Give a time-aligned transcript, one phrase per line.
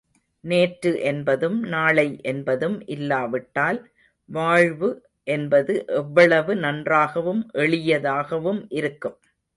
[0.43, 3.79] நேற்று என்பதும் நாளை என்பதும் இல்லாவிட்டால்
[4.29, 4.89] வாழ்வு
[5.27, 9.17] என்பது எவ்வளவு நன்றாகவும் எளியதாகவும் இருக்கும்.